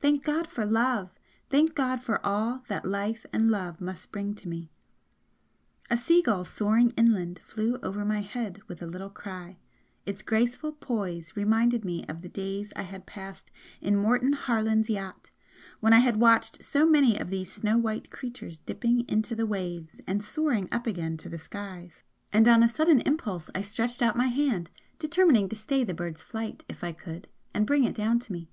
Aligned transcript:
Thank 0.00 0.24
God 0.24 0.48
for 0.48 0.66
Love! 0.66 1.10
Thank 1.48 1.76
God 1.76 2.02
for 2.02 2.18
all 2.26 2.64
that 2.66 2.84
Life 2.84 3.24
and 3.32 3.52
Love 3.52 3.80
must 3.80 4.10
bring 4.10 4.34
to 4.34 4.48
me!" 4.48 4.72
A 5.88 5.96
sea 5.96 6.22
gull 6.22 6.44
soaring 6.44 6.90
inland 6.96 7.38
flew 7.38 7.76
over 7.84 8.04
my 8.04 8.20
head 8.20 8.60
with 8.66 8.82
a 8.82 8.86
little 8.88 9.10
cry 9.10 9.58
its 10.04 10.22
graceful 10.22 10.72
poise 10.72 11.36
reminded 11.36 11.84
me 11.84 12.04
of 12.08 12.20
the 12.22 12.28
days 12.28 12.72
I 12.74 12.82
had 12.82 13.06
passed 13.06 13.52
in 13.80 13.94
Morton 13.96 14.32
Harland's 14.32 14.90
yacht, 14.90 15.30
when 15.78 15.92
I 15.92 16.00
had 16.00 16.16
watched 16.16 16.64
so 16.64 16.84
many 16.84 17.16
of 17.16 17.30
these 17.30 17.52
snow 17.52 17.78
white 17.78 18.10
creatures 18.10 18.58
dipping 18.58 19.08
into 19.08 19.36
the 19.36 19.46
waves, 19.46 20.00
and 20.04 20.20
soaring 20.20 20.68
up 20.72 20.88
again 20.88 21.16
to 21.18 21.28
the 21.28 21.38
skies 21.38 22.02
and 22.32 22.48
on 22.48 22.64
a 22.64 22.68
sudden 22.68 23.02
impulse 23.02 23.50
I 23.54 23.60
stretched 23.62 24.02
out 24.02 24.16
my 24.16 24.26
hand, 24.30 24.68
determining 24.98 25.48
to 25.50 25.54
stay 25.54 25.84
the 25.84 25.94
bird's 25.94 26.24
flight 26.24 26.64
if 26.68 26.82
I 26.82 26.90
could 26.90 27.28
and 27.54 27.64
bring 27.64 27.84
it 27.84 27.94
down 27.94 28.18
to 28.18 28.32
me. 28.32 28.50